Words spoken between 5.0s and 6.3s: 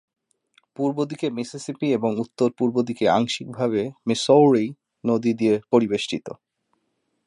নদী দিয়ে পরিবেষ্টিত।